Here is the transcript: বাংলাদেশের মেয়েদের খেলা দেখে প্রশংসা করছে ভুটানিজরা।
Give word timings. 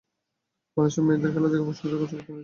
বাংলাদেশের 0.77 1.03
মেয়েদের 1.07 1.31
খেলা 1.33 1.47
দেখে 1.47 1.65
প্রশংসা 1.67 1.97
করছে 1.97 2.15
ভুটানিজরা। 2.17 2.39